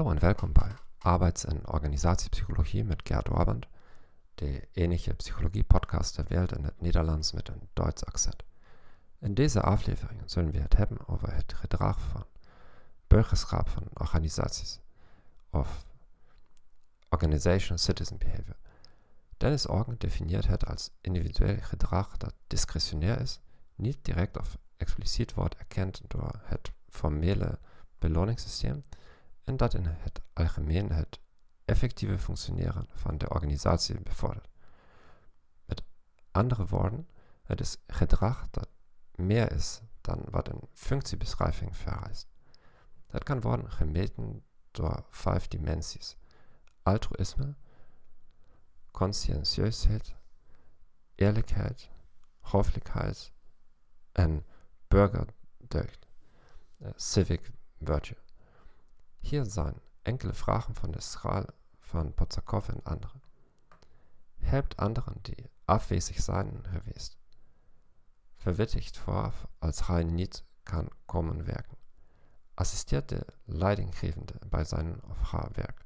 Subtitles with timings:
[0.00, 3.66] und welkom bij Arbeits- en Organisatiepsychologie met Gerd Orband,
[4.34, 8.42] de enige Psychologie-Podcast der Welt in het Nederlands mit einem Duits Akzent.
[9.18, 12.24] In dieser aflevering sollen wir hebben over het gedrag van
[13.06, 14.80] burgerschap van organisaties,
[15.50, 15.84] of
[17.08, 18.56] Organizational Citizen Behavior.
[19.36, 23.40] Dennis Organ definiert het als individuell Gedrag dat discretionair is,
[23.74, 27.58] niet direct of expliciet wordt erkend door het formele
[27.98, 28.84] beloningssysteem
[29.44, 31.20] en dat in het algemeen het
[31.64, 34.48] effectieve functioneren van de organisatie bevordert.
[35.64, 35.82] Met
[36.30, 37.08] andere woorden,
[37.42, 38.68] het is gedrag dat
[39.14, 42.28] meer is dan wat een functiebeschrijving vereist.
[43.06, 46.16] Dat kan worden gemeten door vijf dimensies.
[46.82, 47.54] Altruïsme,
[48.90, 50.14] conscientieusheid,
[51.14, 51.90] eerlijkheid,
[52.40, 53.32] hoffelijkheid
[54.12, 54.46] en
[54.88, 56.06] burgerdeugd,
[56.96, 58.16] civic virtue.
[59.22, 61.44] Hier zijn enkele vragen van de schaal
[61.78, 63.22] van Potsakov en anderen.
[64.36, 67.18] Helpt anderen die afwezig zijn geweest.
[68.36, 71.78] Verwittigt vooraf als hij niet kan komen werken.
[72.54, 75.84] Assistiert de leidinggevende bij zijn of haar werk.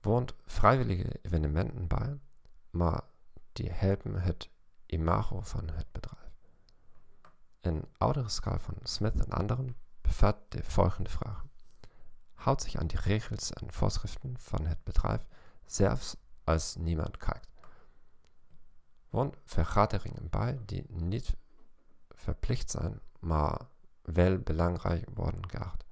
[0.00, 2.20] Woont vrijwillige evenementen bij,
[2.70, 3.02] maar
[3.52, 4.50] die helpen het
[4.86, 6.30] imago van het bedrijf.
[7.60, 9.76] Een oudere van Smith en anderen
[10.16, 11.50] bevat de volgende vragen.
[12.34, 15.26] Houdt zich aan die regels en voorschriften van het bedrijf,
[15.64, 17.48] zelfs als niemand kijkt.
[19.10, 21.36] Woont vergaderingen bij die niet
[22.08, 23.60] verplicht zijn, maar
[24.02, 25.84] wel belangrijk worden geacht.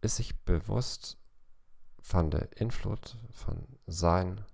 [0.00, 1.16] Is zich bewust
[1.98, 4.44] van de invloed van zijn,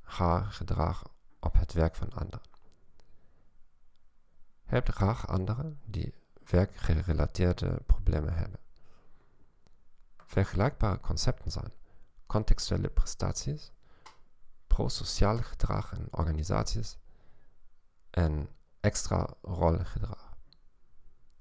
[0.00, 1.02] haar gedrag
[1.40, 2.51] het werk van anderen.
[4.72, 8.60] Helpt graag anderen die werkgerelateerde problemen hebben.
[10.16, 11.72] Vergelijkbare concepten zijn
[12.26, 13.72] contextuele prestaties,
[14.66, 16.98] pro-sociaal gedrag in organisaties
[18.10, 18.48] en
[18.80, 20.36] extra rolgedrag.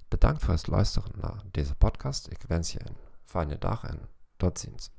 [0.08, 0.68] Bedankt voor het
[1.16, 2.28] naar deze podcast.
[2.28, 4.90] Ik wens je een fijne dag en tot ziens.